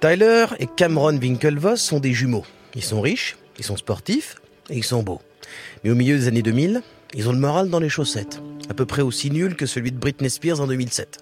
Tyler 0.00 0.46
et 0.60 0.68
Cameron 0.68 1.16
Winklevoss 1.16 1.82
sont 1.82 1.98
des 1.98 2.12
jumeaux. 2.12 2.44
Ils 2.76 2.84
sont 2.84 3.00
riches, 3.00 3.36
ils 3.58 3.64
sont 3.64 3.76
sportifs 3.76 4.36
et 4.70 4.76
ils 4.76 4.84
sont 4.84 5.02
beaux. 5.02 5.20
Mais 5.82 5.90
au 5.90 5.96
milieu 5.96 6.16
des 6.16 6.28
années 6.28 6.42
2000, 6.42 6.82
ils 7.14 7.28
ont 7.28 7.32
le 7.32 7.38
moral 7.38 7.68
dans 7.68 7.80
les 7.80 7.88
chaussettes, 7.88 8.40
à 8.68 8.74
peu 8.74 8.86
près 8.86 9.02
aussi 9.02 9.30
nul 9.30 9.56
que 9.56 9.66
celui 9.66 9.92
de 9.92 9.98
Britney 9.98 10.30
Spears 10.30 10.60
en 10.60 10.66
2007. 10.66 11.18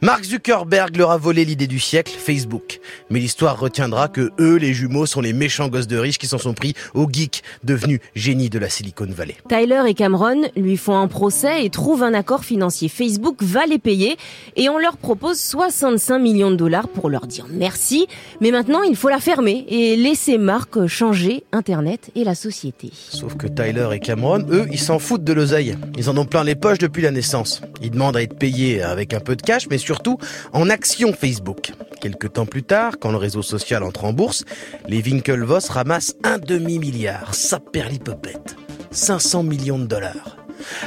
Mark 0.00 0.24
Zuckerberg 0.24 0.96
leur 0.96 1.10
a 1.10 1.16
volé 1.16 1.44
l'idée 1.44 1.66
du 1.66 1.80
siècle, 1.80 2.12
Facebook. 2.16 2.80
Mais 3.10 3.20
l'histoire 3.20 3.58
retiendra 3.58 4.08
que 4.08 4.32
eux, 4.38 4.56
les 4.56 4.74
jumeaux, 4.74 5.06
sont 5.06 5.20
les 5.20 5.32
méchants 5.32 5.68
gosses 5.68 5.86
de 5.86 5.96
riches 5.96 6.18
qui 6.18 6.26
s'en 6.26 6.38
sont 6.38 6.54
pris 6.54 6.74
aux 6.94 7.08
geeks 7.10 7.42
devenus 7.62 8.00
génies 8.14 8.50
de 8.50 8.58
la 8.58 8.68
Silicon 8.68 9.08
Valley. 9.08 9.36
Tyler 9.48 9.82
et 9.86 9.94
Cameron 9.94 10.42
lui 10.56 10.76
font 10.76 10.96
un 10.96 11.08
procès 11.08 11.64
et 11.64 11.70
trouvent 11.70 12.02
un 12.02 12.14
accord 12.14 12.44
financier. 12.44 12.88
Facebook 12.88 13.42
va 13.42 13.66
les 13.66 13.78
payer 13.78 14.16
et 14.56 14.68
on 14.68 14.78
leur 14.78 14.96
propose 14.96 15.38
65 15.38 16.18
millions 16.18 16.50
de 16.50 16.56
dollars 16.56 16.88
pour 16.88 17.08
leur 17.08 17.26
dire 17.26 17.46
merci. 17.50 18.06
Mais 18.40 18.50
maintenant, 18.50 18.82
il 18.82 18.96
faut 18.96 19.08
la 19.08 19.20
fermer 19.20 19.64
et 19.68 19.96
laisser 19.96 20.38
Mark 20.38 20.86
changer 20.86 21.44
Internet 21.52 22.10
et 22.14 22.24
la 22.24 22.34
société. 22.34 22.90
Sauf 22.92 23.36
que 23.36 23.46
Tyler 23.46 23.88
et 23.92 24.00
Cameron, 24.00 24.44
eux, 24.50 24.66
ils 24.70 24.78
s'en 24.78 24.98
foutent 24.98 25.24
de 25.24 25.32
l'oseille. 25.32 25.76
Ils 25.96 26.10
en 26.10 26.16
ont 26.16 26.26
plein 26.26 26.44
les 26.44 26.54
poches 26.54 26.78
depuis 26.84 27.02
la 27.02 27.10
naissance. 27.10 27.62
Ils 27.80 27.90
demandent 27.90 28.16
à 28.16 28.22
être 28.22 28.38
payés 28.38 28.82
avec 28.82 29.14
un 29.14 29.20
peu 29.20 29.36
de 29.36 29.42
cash, 29.42 29.66
mais 29.70 29.78
surtout 29.78 30.18
en 30.52 30.68
action 30.68 31.14
Facebook. 31.14 31.72
Quelques 32.00 32.34
temps 32.34 32.44
plus 32.44 32.62
tard, 32.62 32.98
quand 33.00 33.10
le 33.10 33.16
réseau 33.16 33.40
social 33.40 33.82
entre 33.82 34.04
en 34.04 34.12
bourse, 34.12 34.44
les 34.86 35.00
Winklevoss 35.00 35.70
ramassent 35.70 36.14
un 36.24 36.36
demi-milliard. 36.36 37.34
Ça 37.34 37.58
perlipopette. 37.58 38.56
500 38.90 39.44
millions 39.44 39.78
de 39.78 39.86
dollars. 39.86 40.36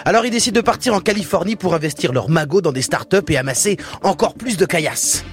Alors 0.06 0.26
ils 0.26 0.32
décident 0.32 0.56
de 0.56 0.66
partir 0.66 0.94
en 0.94 1.00
Californie 1.00 1.56
pour 1.56 1.73
investir 1.73 2.14
leur 2.14 2.30
magot 2.30 2.62
dans 2.62 2.72
des 2.72 2.84
startups 2.84 3.18
et 3.30 3.38
amasser 3.38 3.78
encore 4.04 4.36
plus 4.36 4.58
de 4.58 4.66
caillasses. 4.66 5.26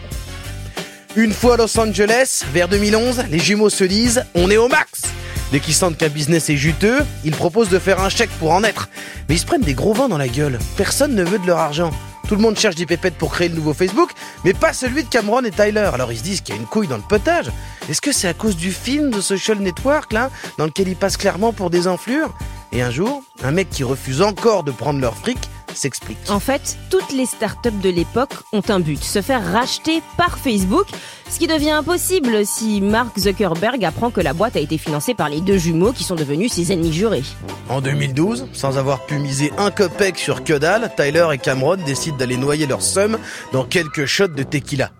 Une 1.17 1.33
fois 1.33 1.55
à 1.55 1.57
Los 1.59 1.79
Angeles, 1.79 2.43
vers 2.53 2.69
2011, 2.69 3.25
les 3.31 3.39
jumeaux 3.39 3.71
se 3.71 3.85
disent 3.85 4.25
on 4.35 4.51
est 4.51 4.57
au 4.57 4.69
max. 4.69 5.14
Dès 5.55 5.61
qu'ils 5.61 5.75
sentent 5.75 5.97
qu'un 5.97 6.09
business 6.09 6.51
est 6.51 6.57
juteux, 6.57 7.07
ils 7.23 7.31
proposent 7.31 7.69
de 7.69 7.79
faire 7.79 8.01
un 8.01 8.09
chèque 8.09 8.37
pour 8.41 8.51
en 8.51 8.65
être. 8.65 8.89
Mais 9.29 9.37
ils 9.37 9.39
se 9.39 9.47
prennent 9.47 9.61
des 9.61 9.75
gros 9.75 9.95
vents 9.95 10.09
dans 10.09 10.19
la 10.19 10.27
gueule. 10.27 10.59
Personne 10.77 11.15
ne 11.15 11.23
veut 11.23 11.39
de 11.39 11.47
leur 11.47 11.61
argent. 11.61 11.93
Tout 12.27 12.35
le 12.35 12.41
monde 12.41 12.59
cherche 12.59 12.75
des 12.75 12.87
pépettes 12.87 13.15
pour 13.15 13.31
créer 13.31 13.49
le 13.49 13.55
nouveau 13.55 13.73
Facebook, 13.73 14.11
mais 14.45 14.53
pas 14.53 14.73
celui 14.73 15.05
de 15.05 15.09
Cameron 15.09 15.45
et 15.45 15.53
Tyler. 15.53 15.89
Alors 15.95 16.11
ils 16.11 16.19
se 16.19 16.25
disent 16.25 16.41
qu'il 16.41 16.57
y 16.57 16.59
a 16.59 16.61
une 16.61 16.67
couille 16.67 16.89
dans 16.89 16.97
le 16.97 17.05
potage. 17.09 17.53
Est-ce 17.89 18.01
que 18.01 18.11
c'est 18.11 18.27
à 18.27 18.35
cause 18.35 18.57
du 18.57 18.73
film 18.73 19.11
de 19.11 19.21
Social 19.21 19.61
Network, 19.61 20.13
là, 20.13 20.29
dans 20.59 20.65
lequel 20.65 20.89
ils 20.89 20.97
passent 20.97 21.17
clairement 21.17 21.53
pour 21.53 21.71
des 21.71 21.87
enflures? 21.87 22.35
Et 22.73 22.83
un 22.83 22.91
jour, 22.91 23.23
un 23.45 23.53
mec 23.53 23.71
qui 23.71 23.85
refuse 23.85 24.23
encore 24.23 24.65
de 24.65 24.73
prendre 24.73 24.99
leur 24.99 25.17
fric 25.17 25.39
s'explique. 25.75 26.19
En 26.29 26.41
fait, 26.41 26.77
toutes 26.91 27.13
les 27.13 27.27
startups 27.27 27.71
de 27.83 27.91
l'époque 27.91 28.33
ont 28.53 28.63
un 28.69 28.81
but, 28.81 29.03
se 29.03 29.23
faire 29.23 29.45
racheter 29.53 30.03
par 30.17 30.39
Facebook, 30.39 30.87
ce 31.31 31.39
qui 31.39 31.47
devient 31.47 31.71
impossible 31.71 32.47
si 32.47 32.81
Mark 32.81 33.19
Zuckerberg 33.19 33.85
apprend 33.85 34.11
que 34.11 34.21
la 34.21 34.33
boîte 34.33 34.57
a 34.57 34.61
été 34.61 34.79
financée 34.79 35.15
par 35.15 35.29
les 35.29 35.41
deux 35.41 35.59
jumeaux 35.59 35.93
qui 35.93 36.05
sont 36.05 36.15
devenus 36.15 36.53
ses 36.53 36.73
ennemis 36.73 36.93
jurés. 36.93 37.23
En 37.69 37.81
2012, 37.81 38.49
sans 38.53 38.79
avoir 38.79 39.05
pu 39.07 39.19
miser 39.19 39.53
un 39.59 39.71
copec 39.71 40.19
sur 40.19 40.45
que 40.45 40.55
dalle, 40.55 40.93
Tyler 40.97 41.27
et 41.33 41.39
Cameron 41.39 41.77
décident 41.77 42.17
d'aller 42.17 42.37
noyer 42.37 42.67
leur 42.67 42.83
somme 42.83 43.19
dans 43.53 43.65
quelques 43.65 44.07
shots 44.07 44.29
de 44.29 44.43
tequila. 44.43 44.91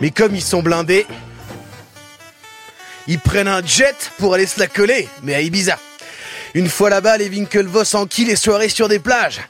Mais 0.00 0.10
comme 0.10 0.34
ils 0.34 0.42
sont 0.42 0.62
blindés, 0.62 1.06
ils 3.08 3.18
prennent 3.18 3.48
un 3.48 3.64
jet 3.64 4.10
pour 4.18 4.34
aller 4.34 4.46
se 4.46 4.60
la 4.60 4.66
coller, 4.66 5.08
mais 5.22 5.34
à 5.34 5.40
Ibiza. 5.40 5.78
Une 6.54 6.68
fois 6.68 6.90
là-bas, 6.90 7.16
les 7.16 7.28
Winklevoss 7.28 7.94
enquillent 7.94 8.26
les 8.26 8.36
soirées 8.36 8.68
sur 8.68 8.88
des 8.88 8.98
plages. 8.98 9.40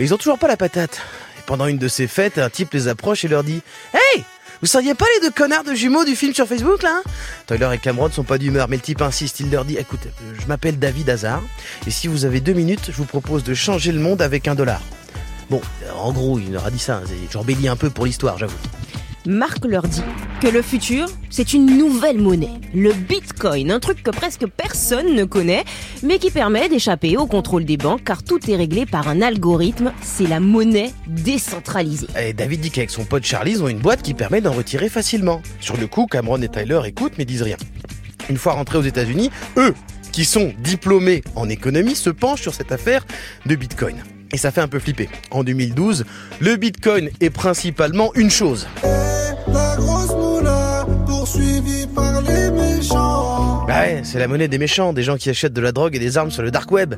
Mais 0.00 0.06
ils 0.06 0.14
ont 0.14 0.16
toujours 0.16 0.38
pas 0.38 0.48
la 0.48 0.56
patate. 0.56 1.02
Pendant 1.44 1.66
une 1.66 1.76
de 1.76 1.86
ces 1.86 2.06
fêtes, 2.06 2.38
un 2.38 2.48
type 2.48 2.72
les 2.72 2.88
approche 2.88 3.22
et 3.26 3.28
leur 3.28 3.44
dit 3.44 3.60
Hey 3.92 4.24
Vous 4.62 4.66
seriez 4.66 4.94
pas 4.94 5.04
les 5.14 5.28
deux 5.28 5.30
connards 5.30 5.62
de 5.62 5.74
jumeaux 5.74 6.06
du 6.06 6.16
film 6.16 6.32
sur 6.32 6.48
Facebook 6.48 6.82
là 6.82 7.02
Tyler 7.46 7.68
et 7.74 7.76
Cameron 7.76 8.10
sont 8.10 8.24
pas 8.24 8.38
d'humeur, 8.38 8.68
mais 8.70 8.76
le 8.76 8.82
type 8.82 9.02
insiste. 9.02 9.40
Il 9.40 9.50
leur 9.50 9.66
dit 9.66 9.76
Écoute, 9.76 10.00
je 10.40 10.46
m'appelle 10.46 10.78
David 10.78 11.10
Hazard, 11.10 11.42
et 11.86 11.90
si 11.90 12.08
vous 12.08 12.24
avez 12.24 12.40
deux 12.40 12.54
minutes, 12.54 12.86
je 12.86 12.96
vous 12.96 13.04
propose 13.04 13.44
de 13.44 13.52
changer 13.52 13.92
le 13.92 14.00
monde 14.00 14.22
avec 14.22 14.48
un 14.48 14.54
dollar. 14.54 14.80
Bon, 15.50 15.60
en 15.94 16.12
gros, 16.12 16.38
il 16.38 16.50
leur 16.50 16.64
a 16.64 16.70
dit 16.70 16.78
ça. 16.78 17.02
J'embellis 17.30 17.68
un 17.68 17.76
peu 17.76 17.90
pour 17.90 18.06
l'histoire, 18.06 18.38
j'avoue. 18.38 18.56
Marc 19.26 19.66
leur 19.66 19.82
dit 19.82 20.02
que 20.40 20.48
le 20.48 20.62
futur, 20.62 21.06
c'est 21.28 21.52
une 21.52 21.76
nouvelle 21.76 22.18
monnaie, 22.18 22.48
le 22.74 22.92
Bitcoin, 22.94 23.70
un 23.70 23.78
truc 23.78 24.02
que 24.02 24.10
presque 24.10 24.46
personne 24.46 25.14
ne 25.14 25.24
connaît, 25.24 25.64
mais 26.02 26.18
qui 26.18 26.30
permet 26.30 26.70
d'échapper 26.70 27.18
au 27.18 27.26
contrôle 27.26 27.66
des 27.66 27.76
banques 27.76 28.02
car 28.02 28.22
tout 28.22 28.50
est 28.50 28.56
réglé 28.56 28.86
par 28.86 29.08
un 29.08 29.20
algorithme, 29.20 29.92
c'est 30.00 30.26
la 30.26 30.40
monnaie 30.40 30.92
décentralisée. 31.06 32.06
David 32.34 32.60
dit 32.60 32.70
qu'avec 32.70 32.90
son 32.90 33.04
pote 33.04 33.24
Charlie, 33.24 33.52
ils 33.52 33.62
ont 33.62 33.68
une 33.68 33.80
boîte 33.80 34.00
qui 34.00 34.14
permet 34.14 34.40
d'en 34.40 34.52
retirer 34.52 34.88
facilement. 34.88 35.42
Sur 35.60 35.76
le 35.76 35.86
coup, 35.86 36.06
Cameron 36.06 36.40
et 36.40 36.48
Tyler 36.48 36.80
écoutent 36.86 37.18
mais 37.18 37.26
disent 37.26 37.42
rien. 37.42 37.58
Une 38.30 38.38
fois 38.38 38.54
rentrés 38.54 38.78
aux 38.78 38.82
États-Unis, 38.82 39.30
eux, 39.58 39.74
qui 40.12 40.24
sont 40.24 40.54
diplômés 40.60 41.22
en 41.34 41.48
économie, 41.50 41.94
se 41.94 42.10
penchent 42.10 42.42
sur 42.42 42.54
cette 42.54 42.72
affaire 42.72 43.04
de 43.44 43.54
Bitcoin. 43.54 43.96
Et 44.32 44.36
ça 44.36 44.50
fait 44.50 44.60
un 44.60 44.68
peu 44.68 44.78
flipper. 44.78 45.08
En 45.30 45.44
2012, 45.44 46.04
le 46.40 46.56
Bitcoin 46.56 47.10
est 47.20 47.30
principalement 47.30 48.14
une 48.14 48.30
chose. 48.30 48.66
La 48.82 49.76
grosse 49.76 50.10
moula 50.14 50.86
poursuivie 51.06 51.86
par 51.94 52.22
les 52.22 52.50
méchants. 52.50 53.64
Bah 53.66 53.80
ouais, 53.80 54.00
c'est 54.04 54.18
la 54.18 54.28
monnaie 54.28 54.48
des 54.48 54.58
méchants, 54.58 54.92
des 54.92 55.02
gens 55.02 55.16
qui 55.16 55.30
achètent 55.30 55.52
de 55.52 55.60
la 55.60 55.72
drogue 55.72 55.96
et 55.96 55.98
des 55.98 56.16
armes 56.16 56.30
sur 56.30 56.42
le 56.42 56.50
dark 56.50 56.70
web. 56.70 56.94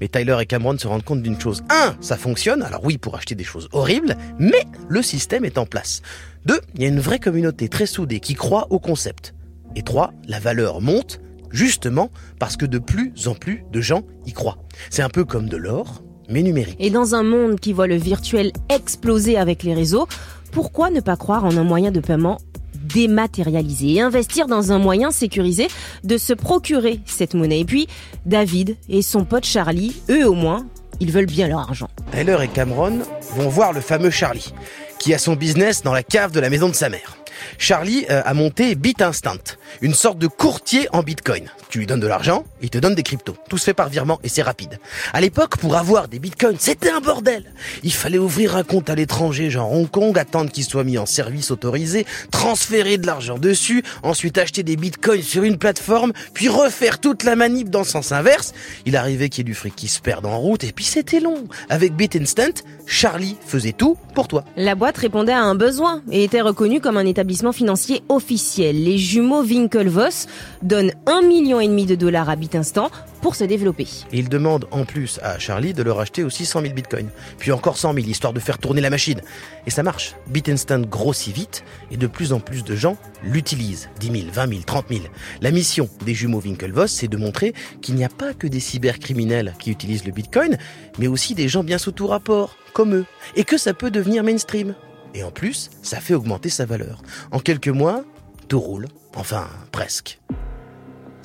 Mais 0.00 0.08
Tyler 0.08 0.36
et 0.40 0.46
Cameron 0.46 0.76
se 0.78 0.86
rendent 0.86 1.04
compte 1.04 1.22
d'une 1.22 1.40
chose. 1.40 1.62
Un, 1.70 1.96
ça 2.00 2.16
fonctionne, 2.16 2.62
alors 2.62 2.84
oui, 2.84 2.98
pour 2.98 3.16
acheter 3.16 3.34
des 3.34 3.44
choses 3.44 3.68
horribles, 3.72 4.16
mais 4.38 4.64
le 4.88 5.02
système 5.02 5.44
est 5.44 5.58
en 5.58 5.66
place. 5.66 6.02
Deux, 6.44 6.60
il 6.74 6.82
y 6.82 6.84
a 6.84 6.88
une 6.88 7.00
vraie 7.00 7.18
communauté 7.18 7.68
très 7.68 7.86
soudée 7.86 8.20
qui 8.20 8.34
croit 8.34 8.66
au 8.70 8.78
concept. 8.78 9.34
Et 9.74 9.82
trois, 9.82 10.12
la 10.28 10.38
valeur 10.38 10.80
monte, 10.80 11.20
justement 11.50 12.10
parce 12.38 12.56
que 12.56 12.66
de 12.66 12.78
plus 12.78 13.12
en 13.26 13.34
plus 13.34 13.64
de 13.72 13.80
gens 13.80 14.02
y 14.26 14.32
croient. 14.32 14.58
C'est 14.90 15.02
un 15.02 15.08
peu 15.08 15.24
comme 15.24 15.48
de 15.48 15.56
l'or, 15.56 16.02
mais 16.28 16.42
numérique. 16.42 16.76
Et 16.78 16.90
dans 16.90 17.14
un 17.14 17.22
monde 17.22 17.60
qui 17.60 17.72
voit 17.72 17.86
le 17.86 17.96
virtuel 17.96 18.52
exploser 18.68 19.36
avec 19.36 19.62
les 19.62 19.74
réseaux, 19.74 20.06
pourquoi 20.52 20.90
ne 20.90 21.00
pas 21.00 21.16
croire 21.16 21.44
en 21.44 21.56
un 21.56 21.64
moyen 21.64 21.90
de 21.90 22.00
paiement 22.00 22.38
dématérialisé 22.74 23.94
et 23.94 24.00
investir 24.00 24.46
dans 24.46 24.72
un 24.72 24.78
moyen 24.78 25.10
sécurisé 25.10 25.68
de 26.04 26.18
se 26.18 26.32
procurer 26.32 27.00
cette 27.04 27.34
monnaie? 27.34 27.60
Et 27.60 27.64
puis, 27.64 27.88
David 28.24 28.76
et 28.88 29.02
son 29.02 29.24
pote 29.24 29.44
Charlie, 29.44 29.96
eux 30.08 30.26
au 30.28 30.34
moins, 30.34 30.66
ils 31.00 31.12
veulent 31.12 31.26
bien 31.26 31.48
leur 31.48 31.60
argent. 31.60 31.88
Tyler 32.12 32.38
et 32.42 32.48
Cameron 32.48 33.00
vont 33.34 33.48
voir 33.48 33.72
le 33.72 33.80
fameux 33.80 34.10
Charlie, 34.10 34.52
qui 34.98 35.12
a 35.14 35.18
son 35.18 35.34
business 35.34 35.82
dans 35.82 35.92
la 35.92 36.02
cave 36.02 36.32
de 36.32 36.40
la 36.40 36.50
maison 36.50 36.68
de 36.68 36.74
sa 36.74 36.88
mère. 36.88 37.16
Charlie 37.58 38.06
euh, 38.10 38.22
a 38.24 38.34
monté 38.34 38.74
BitInstant, 38.74 39.56
une 39.80 39.94
sorte 39.94 40.18
de 40.18 40.26
courtier 40.26 40.88
en 40.92 41.02
Bitcoin. 41.02 41.50
Tu 41.68 41.78
lui 41.78 41.86
donnes 41.86 42.00
de 42.00 42.06
l'argent, 42.06 42.44
il 42.62 42.70
te 42.70 42.78
donne 42.78 42.94
des 42.94 43.02
cryptos. 43.02 43.36
Tout 43.48 43.58
se 43.58 43.64
fait 43.64 43.74
par 43.74 43.88
virement 43.88 44.20
et 44.22 44.28
c'est 44.28 44.42
rapide. 44.42 44.78
À 45.12 45.20
l'époque, 45.20 45.56
pour 45.58 45.76
avoir 45.76 46.08
des 46.08 46.18
Bitcoins, 46.18 46.56
c'était 46.58 46.90
un 46.90 47.00
bordel. 47.00 47.52
Il 47.82 47.92
fallait 47.92 48.18
ouvrir 48.18 48.56
un 48.56 48.62
compte 48.62 48.88
à 48.88 48.94
l'étranger, 48.94 49.50
genre 49.50 49.72
Hong 49.72 49.90
Kong, 49.90 50.16
attendre 50.18 50.50
qu'il 50.50 50.64
soit 50.64 50.84
mis 50.84 50.98
en 50.98 51.06
service 51.06 51.50
autorisé, 51.50 52.06
transférer 52.30 52.98
de 52.98 53.06
l'argent 53.06 53.38
dessus, 53.38 53.82
ensuite 54.02 54.38
acheter 54.38 54.62
des 54.62 54.76
Bitcoins 54.76 55.22
sur 55.22 55.42
une 55.42 55.58
plateforme, 55.58 56.12
puis 56.34 56.48
refaire 56.48 57.00
toute 57.00 57.24
la 57.24 57.36
manip 57.36 57.68
dans 57.68 57.80
le 57.80 57.84
sens 57.84 58.12
inverse. 58.12 58.54
Il 58.84 58.96
arrivait 58.96 59.28
qu'il 59.28 59.40
y 59.40 59.42
ait 59.42 59.52
du 59.52 59.54
fric 59.54 59.74
qui 59.74 59.88
se 59.88 60.00
perde 60.00 60.26
en 60.26 60.38
route 60.38 60.64
et 60.64 60.72
puis 60.72 60.84
c'était 60.84 61.20
long. 61.20 61.44
Avec 61.68 61.94
BitInstant, 61.94 62.62
Charlie 62.86 63.36
faisait 63.44 63.72
tout 63.72 63.96
pour 64.14 64.28
toi. 64.28 64.44
La 64.56 64.74
boîte 64.74 64.98
répondait 64.98 65.32
à 65.32 65.42
un 65.42 65.54
besoin 65.54 66.02
et 66.10 66.24
était 66.24 66.40
reconnue 66.40 66.80
comme 66.80 66.96
un 66.96 67.06
établissement 67.06 67.52
financier 67.52 68.02
officiel. 68.08 68.82
Les 68.84 68.98
jumeaux 68.98 69.42
Winklevoss 69.42 70.26
donnent 70.62 70.92
un 71.06 71.22
million 71.22 71.55
et 71.60 71.68
demi 71.68 71.86
de 71.86 71.94
dollars 71.94 72.28
à 72.28 72.36
BitInstant 72.36 72.90
pour 73.22 73.34
se 73.34 73.44
développer. 73.44 73.86
Il 74.12 74.28
demande 74.28 74.66
en 74.70 74.84
plus 74.84 75.18
à 75.22 75.38
Charlie 75.38 75.74
de 75.74 75.82
leur 75.82 76.00
acheter 76.00 76.22
aussi 76.22 76.46
100 76.46 76.62
000 76.62 76.74
bitcoins. 76.74 77.08
Puis 77.38 77.52
encore 77.52 77.76
100 77.76 77.94
000, 77.94 78.06
histoire 78.06 78.32
de 78.32 78.40
faire 78.40 78.58
tourner 78.58 78.80
la 78.80 78.90
machine. 78.90 79.20
Et 79.66 79.70
ça 79.70 79.82
marche. 79.82 80.14
BitInstant 80.28 80.80
grossit 80.80 81.34
vite 81.34 81.64
et 81.90 81.96
de 81.96 82.06
plus 82.06 82.32
en 82.32 82.40
plus 82.40 82.64
de 82.64 82.76
gens 82.76 82.96
l'utilisent. 83.22 83.88
10 84.00 84.06
000, 84.10 84.24
20 84.32 84.48
000, 84.48 84.60
30 84.64 84.86
000. 84.90 85.00
La 85.40 85.50
mission 85.50 85.88
des 86.04 86.14
jumeaux 86.14 86.40
Winklevoss, 86.40 86.92
c'est 86.92 87.08
de 87.08 87.16
montrer 87.16 87.54
qu'il 87.80 87.94
n'y 87.94 88.04
a 88.04 88.08
pas 88.08 88.34
que 88.34 88.46
des 88.46 88.60
cybercriminels 88.60 89.54
qui 89.58 89.70
utilisent 89.70 90.04
le 90.04 90.12
bitcoin, 90.12 90.56
mais 90.98 91.08
aussi 91.08 91.34
des 91.34 91.48
gens 91.48 91.64
bien 91.64 91.78
sous 91.78 91.92
tout 91.92 92.06
rapport, 92.06 92.56
comme 92.72 92.94
eux. 92.94 93.06
Et 93.34 93.44
que 93.44 93.58
ça 93.58 93.74
peut 93.74 93.90
devenir 93.90 94.22
mainstream. 94.22 94.74
Et 95.14 95.22
en 95.22 95.30
plus, 95.30 95.70
ça 95.82 96.00
fait 96.00 96.14
augmenter 96.14 96.50
sa 96.50 96.66
valeur. 96.66 97.02
En 97.32 97.38
quelques 97.38 97.68
mois, 97.68 98.04
tout 98.48 98.60
roule. 98.60 98.86
Enfin, 99.14 99.48
presque. 99.72 100.20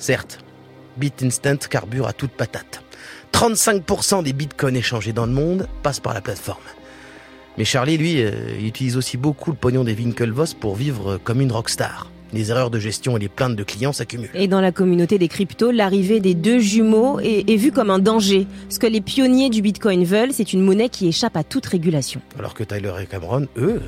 Certes, 0.02 0.40
BitInstant 0.96 1.58
carbure 1.70 2.08
à 2.08 2.12
toute 2.12 2.32
patate. 2.32 2.82
35% 3.32 4.24
des 4.24 4.32
bitcoins 4.32 4.74
échangés 4.74 5.12
dans 5.12 5.26
le 5.26 5.32
monde 5.32 5.68
passent 5.84 6.00
par 6.00 6.12
la 6.12 6.20
plateforme. 6.20 6.64
Mais 7.56 7.64
Charlie, 7.64 7.98
lui, 7.98 8.20
euh, 8.20 8.32
il 8.58 8.66
utilise 8.66 8.96
aussi 8.96 9.16
beaucoup 9.16 9.52
le 9.52 9.56
pognon 9.56 9.84
des 9.84 9.94
Winklevoss 9.94 10.54
pour 10.54 10.74
vivre 10.74 11.20
comme 11.22 11.40
une 11.40 11.52
rockstar. 11.52 12.10
Les 12.32 12.50
erreurs 12.50 12.70
de 12.70 12.80
gestion 12.80 13.16
et 13.16 13.20
les 13.20 13.28
plaintes 13.28 13.54
de 13.54 13.62
clients 13.62 13.92
s'accumulent. 13.92 14.30
Et 14.34 14.48
dans 14.48 14.60
la 14.60 14.72
communauté 14.72 15.18
des 15.18 15.28
cryptos, 15.28 15.70
l'arrivée 15.70 16.18
des 16.18 16.34
deux 16.34 16.58
jumeaux 16.58 17.20
est, 17.20 17.48
est 17.48 17.56
vue 17.56 17.70
comme 17.70 17.90
un 17.90 18.00
danger. 18.00 18.48
Ce 18.70 18.80
que 18.80 18.88
les 18.88 19.02
pionniers 19.02 19.50
du 19.50 19.62
Bitcoin 19.62 20.04
veulent, 20.04 20.32
c'est 20.32 20.52
une 20.52 20.62
monnaie 20.62 20.88
qui 20.88 21.06
échappe 21.06 21.36
à 21.36 21.44
toute 21.44 21.66
régulation. 21.66 22.20
Alors 22.40 22.54
que 22.54 22.64
Tyler 22.64 22.92
et 23.00 23.06
Cameron, 23.06 23.46
eux, 23.56 23.80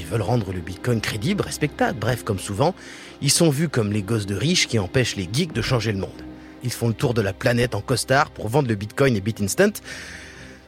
Ils 0.00 0.06
veulent 0.06 0.22
rendre 0.22 0.52
le 0.52 0.60
Bitcoin 0.60 1.02
crédible, 1.02 1.42
respectable. 1.42 1.98
Bref, 1.98 2.24
comme 2.24 2.38
souvent, 2.38 2.74
ils 3.20 3.30
sont 3.30 3.50
vus 3.50 3.68
comme 3.68 3.92
les 3.92 4.02
gosses 4.02 4.24
de 4.24 4.34
riches 4.34 4.66
qui 4.66 4.78
empêchent 4.78 5.14
les 5.14 5.28
geeks 5.30 5.52
de 5.52 5.60
changer 5.60 5.92
le 5.92 5.98
monde. 5.98 6.24
Ils 6.62 6.72
font 6.72 6.88
le 6.88 6.94
tour 6.94 7.12
de 7.12 7.20
la 7.20 7.34
planète 7.34 7.74
en 7.74 7.82
costard 7.82 8.30
pour 8.30 8.48
vendre 8.48 8.68
le 8.68 8.76
Bitcoin 8.76 9.14
et 9.14 9.20
BitInstant. 9.20 9.72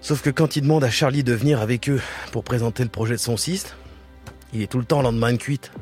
Sauf 0.03 0.21
que 0.21 0.29
quand 0.29 0.57
ils 0.57 0.61
demandent 0.61 0.85
à 0.85 0.91
Charlie 0.91 1.25
de 1.25 1.33
venir 1.33 1.63
avec 1.63 1.89
eux 1.89 2.01
pour 2.31 2.45
présenter 2.45 2.83
le 2.83 2.91
projet 2.91 3.15
de 3.15 3.21
son 3.21 3.39
site, 3.39 3.75
il 4.53 4.61
est 4.61 4.71
tout 4.71 4.79
le 4.79 4.85
temps 4.85 5.01
lendemain 5.01 5.33
de 5.33 5.39
cuite. 5.39 5.73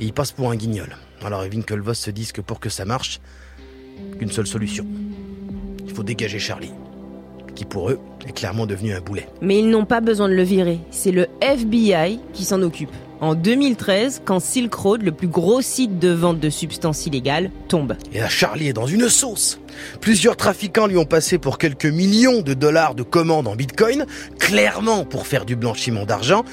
Et 0.00 0.06
il 0.06 0.12
passe 0.12 0.32
pour 0.32 0.50
un 0.50 0.56
guignol. 0.56 0.96
Alors 1.24 1.42
les 1.42 1.48
Winklevoss 1.48 1.98
se 1.98 2.10
disent 2.10 2.32
que 2.32 2.40
pour 2.40 2.58
que 2.58 2.70
ça 2.70 2.84
marche, 2.84 3.20
qu'une 4.18 4.32
seule 4.32 4.48
solution. 4.48 4.84
Il 5.86 5.94
faut 5.94 6.02
dégager 6.02 6.40
Charlie 6.40 6.72
qui 7.54 7.64
pour 7.64 7.90
eux 7.90 7.98
est 8.26 8.32
clairement 8.32 8.66
devenu 8.66 8.92
un 8.92 9.00
boulet. 9.00 9.26
Mais 9.40 9.58
ils 9.58 9.68
n'ont 9.68 9.84
pas 9.84 10.00
besoin 10.00 10.28
de 10.28 10.34
le 10.34 10.42
virer, 10.42 10.80
c'est 10.90 11.12
le 11.12 11.26
FBI 11.40 12.20
qui 12.32 12.44
s'en 12.44 12.62
occupe. 12.62 12.90
En 13.20 13.34
2013, 13.34 14.22
quand 14.24 14.40
Silk 14.40 14.72
Road, 14.72 15.02
le 15.02 15.12
plus 15.12 15.28
gros 15.28 15.60
site 15.60 15.98
de 15.98 16.08
vente 16.08 16.40
de 16.40 16.48
substances 16.48 17.04
illégales, 17.04 17.50
tombe. 17.68 17.96
Et 18.14 18.20
là, 18.20 18.30
Charlie 18.30 18.68
est 18.68 18.72
dans 18.72 18.86
une 18.86 19.10
sauce. 19.10 19.60
Plusieurs 20.00 20.36
trafiquants 20.36 20.86
lui 20.86 20.96
ont 20.96 21.04
passé 21.04 21.36
pour 21.36 21.58
quelques 21.58 21.84
millions 21.84 22.40
de 22.40 22.54
dollars 22.54 22.94
de 22.94 23.02
commandes 23.02 23.46
en 23.46 23.56
bitcoin, 23.56 24.06
clairement 24.38 25.04
pour 25.04 25.26
faire 25.26 25.44
du 25.44 25.54
blanchiment 25.54 26.06
d'argent. 26.06 26.44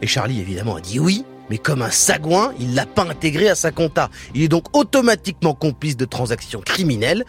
Et 0.00 0.06
Charlie, 0.06 0.40
évidemment, 0.40 0.76
a 0.76 0.80
dit 0.80 1.00
oui, 1.00 1.24
mais 1.50 1.58
comme 1.58 1.82
un 1.82 1.90
sagouin, 1.90 2.54
il 2.60 2.76
l'a 2.76 2.86
pas 2.86 3.02
intégré 3.02 3.48
à 3.48 3.56
sa 3.56 3.72
compta. 3.72 4.08
Il 4.34 4.42
est 4.42 4.48
donc 4.48 4.76
automatiquement 4.76 5.54
complice 5.54 5.96
de 5.96 6.04
transactions 6.04 6.60
criminelles 6.60 7.24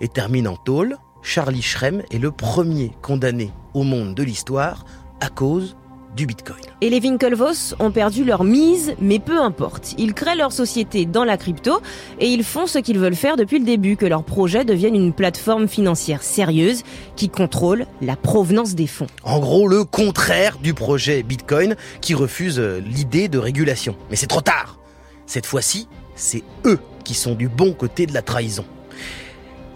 et 0.00 0.08
termine 0.08 0.48
en 0.48 0.56
tôle 0.56 0.96
Charlie 1.22 1.62
Schrem 1.62 2.02
est 2.10 2.18
le 2.18 2.30
premier 2.30 2.92
condamné 3.02 3.52
au 3.74 3.82
monde 3.82 4.14
de 4.14 4.22
l'histoire 4.22 4.84
à 5.20 5.28
cause 5.28 5.76
du 6.16 6.26
Bitcoin. 6.26 6.60
Et 6.80 6.90
les 6.90 7.00
Winklevoss 7.00 7.74
ont 7.78 7.90
perdu 7.90 8.24
leur 8.24 8.44
mise, 8.44 8.94
mais 9.00 9.18
peu 9.18 9.38
importe. 9.38 9.94
Ils 9.98 10.14
créent 10.14 10.36
leur 10.36 10.52
société 10.52 11.06
dans 11.06 11.24
la 11.24 11.36
crypto 11.36 11.80
et 12.18 12.26
ils 12.26 12.44
font 12.44 12.66
ce 12.66 12.78
qu'ils 12.78 12.98
veulent 12.98 13.14
faire 13.14 13.36
depuis 13.36 13.58
le 13.58 13.64
début, 13.64 13.96
que 13.96 14.06
leur 14.06 14.24
projet 14.24 14.64
devienne 14.64 14.94
une 14.94 15.12
plateforme 15.12 15.68
financière 15.68 16.22
sérieuse 16.22 16.82
qui 17.16 17.28
contrôle 17.28 17.86
la 18.00 18.16
provenance 18.16 18.74
des 18.74 18.86
fonds. 18.86 19.06
En 19.22 19.38
gros, 19.38 19.68
le 19.68 19.84
contraire 19.84 20.58
du 20.58 20.74
projet 20.74 21.22
Bitcoin 21.22 21.76
qui 22.00 22.14
refuse 22.14 22.58
euh, 22.58 22.80
l'idée 22.80 23.28
de 23.28 23.38
régulation. 23.38 23.94
Mais 24.10 24.16
c'est 24.16 24.26
trop 24.26 24.40
tard. 24.40 24.78
Cette 25.26 25.46
fois-ci, 25.46 25.88
c'est 26.14 26.42
eux 26.64 26.78
qui 27.04 27.14
sont 27.14 27.34
du 27.34 27.48
bon 27.48 27.72
côté 27.72 28.06
de 28.06 28.14
la 28.14 28.22
trahison. 28.22 28.64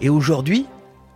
Et 0.01 0.09
aujourd'hui, 0.09 0.65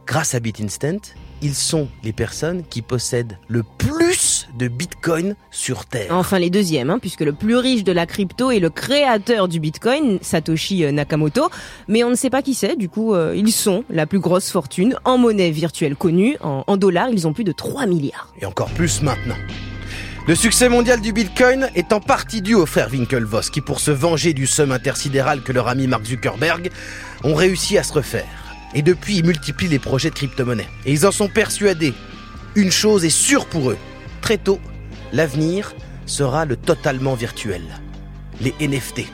grâce 0.08 0.34
à 0.34 0.40
BitInstant, 0.40 1.14
ils 1.42 1.54
sont 1.54 1.90
les 2.04 2.14
personnes 2.14 2.64
qui 2.68 2.82
possèdent 2.82 3.38
le 3.48 3.62
plus 3.78 4.48
de 4.58 4.68
Bitcoin 4.68 5.36
sur 5.52 5.86
Terre. 5.86 6.08
Enfin 6.10 6.40
les 6.40 6.50
deuxièmes, 6.50 6.90
hein, 6.90 6.98
puisque 7.00 7.22
le 7.22 7.34
plus 7.34 7.58
riche 7.58 7.84
de 7.84 7.92
la 7.92 8.06
crypto 8.08 8.50
est 8.50 8.60
le 8.60 8.70
créateur 8.70 9.48
du 9.48 9.60
Bitcoin, 9.60 10.18
Satoshi 10.22 10.86
euh, 10.86 10.92
Nakamoto. 10.92 11.50
Mais 11.88 12.04
on 12.04 12.10
ne 12.10 12.16
sait 12.16 12.32
pas 12.32 12.42
qui 12.42 12.56
c'est, 12.56 12.76
du 12.76 12.90
coup 12.90 13.14
euh, 13.14 13.36
ils 13.36 13.52
sont 13.52 13.84
la 13.90 14.08
plus 14.08 14.20
grosse 14.20 14.50
fortune 14.50 14.96
en 15.04 15.18
monnaie 15.18 15.52
virtuelle 15.52 15.96
connue. 15.96 16.38
En, 16.42 16.64
en 16.66 16.78
dollars, 16.78 17.10
ils 17.10 17.28
ont 17.28 17.34
plus 17.34 17.44
de 17.44 17.52
3 17.52 17.86
milliards. 17.86 18.34
Et 18.42 18.46
encore 18.46 18.70
plus 18.70 19.02
maintenant. 19.02 19.38
Le 20.28 20.36
succès 20.36 20.70
mondial 20.70 21.02
du 21.02 21.14
Bitcoin 21.14 21.70
est 21.76 21.94
en 21.94 22.00
partie 22.00 22.42
dû 22.42 22.56
aux 22.56 22.66
frères 22.66 22.90
Winklevoss 22.92 23.50
qui, 23.50 23.62
pour 23.62 23.80
se 23.80 23.92
venger 23.92 24.34
du 24.34 24.48
somme 24.48 24.72
intersidéral 24.72 25.42
que 25.42 25.52
leur 25.52 25.68
ami 25.68 25.88
Mark 25.88 26.06
Zuckerberg, 26.06 26.70
ont 27.24 27.36
réussi 27.36 27.78
à 27.78 27.84
se 27.84 27.94
refaire. 27.94 28.47
Et 28.74 28.82
depuis, 28.82 29.18
ils 29.18 29.26
multiplient 29.26 29.68
les 29.68 29.80
projets 29.80 30.10
de 30.10 30.16
crypto-monnaie. 30.16 30.68
Et 30.86 30.92
ils 30.92 31.06
en 31.06 31.12
sont 31.12 31.30
persuadés. 31.30 31.94
Une 32.56 32.72
chose 32.72 33.06
est 33.06 33.10
sûre 33.10 33.46
pour 33.46 33.70
eux. 33.70 33.78
Très 34.22 34.38
tôt, 34.38 34.60
l'avenir 35.14 35.74
sera 36.06 36.46
le 36.46 36.56
totalement 36.56 37.14
virtuel. 37.14 37.62
Les 38.42 38.54
NFT. 38.60 39.06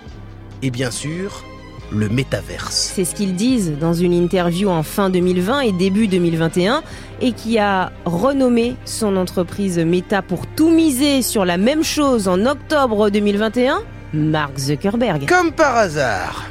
Et 0.62 0.72
bien 0.72 0.92
sûr, 0.92 1.44
le 1.92 2.10
métaverse. 2.10 2.92
C'est 2.96 3.06
ce 3.06 3.16
qu'ils 3.16 3.36
disent 3.36 3.74
dans 3.80 3.94
une 3.94 4.14
interview 4.14 4.70
en 4.70 4.84
fin 4.84 5.10
2020 5.10 5.62
et 5.62 5.72
début 5.72 6.08
2021 6.08 6.84
et 7.22 7.34
qui 7.34 7.60
a 7.60 7.92
renommé 8.06 8.76
son 8.86 9.16
entreprise 9.16 9.78
Meta 9.80 10.22
pour 10.22 10.48
tout 10.48 10.70
miser 10.70 11.22
sur 11.22 11.46
la 11.46 11.58
même 11.58 11.84
chose 11.84 12.28
en 12.28 12.46
octobre 12.46 13.10
2021, 13.10 13.82
Mark 14.14 14.58
Zuckerberg. 14.58 15.28
Comme 15.28 15.52
par 15.52 15.76
hasard. 15.76 16.46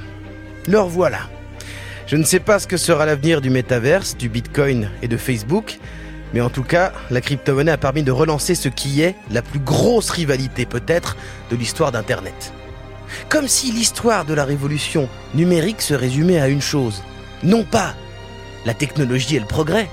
Leur 0.69 0.89
voilà. 0.89 1.21
Je 2.12 2.19
ne 2.19 2.25
sais 2.25 2.41
pas 2.41 2.59
ce 2.59 2.67
que 2.67 2.76
sera 2.76 3.06
l'avenir 3.06 3.41
du 3.41 3.49
métaverse, 3.49 4.19
du 4.19 4.29
Bitcoin 4.29 4.91
et 5.00 5.09
de 5.09 5.17
Facebook, 5.17 5.79
mais 6.35 6.43
en 6.43 6.50
tout 6.50 6.62
cas, 6.62 6.93
la 7.09 7.23
crypto-monnaie 7.23 7.73
a 7.73 7.79
permis 7.79 8.03
de 8.03 8.12
relancer 8.12 8.55
ce 8.55 8.69
qui 8.69 9.00
est 9.00 9.14
la 9.31 9.41
plus 9.41 9.61
grosse 9.61 10.11
rivalité 10.11 10.67
peut-être 10.67 11.17
de 11.50 11.56
l'histoire 11.56 11.91
d'Internet. 11.91 12.53
Comme 13.31 13.49
si 13.49 13.73
l'histoire 13.73 14.26
de 14.26 14.35
la 14.35 14.44
révolution 14.44 15.09
numérique 15.35 15.81
se 15.81 15.94
résumait 15.94 16.38
à 16.38 16.49
une 16.49 16.61
chose. 16.61 17.03
Non 17.43 17.64
pas 17.64 17.94
la 18.67 18.75
technologie 18.75 19.37
et 19.37 19.41
le 19.41 19.47
progrès, 19.47 19.88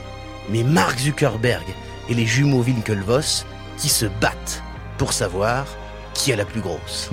mais 0.50 0.64
Mark 0.64 1.00
Zuckerberg 1.00 1.64
et 2.10 2.14
les 2.14 2.26
jumeaux 2.26 2.64
Winklevoss 2.64 3.46
qui 3.78 3.88
se 3.88 4.08
battent 4.20 4.62
pour 4.98 5.14
savoir 5.14 5.68
qui 6.14 6.32
est 6.32 6.36
la 6.36 6.44
plus 6.44 6.60
grosse. 6.60 7.12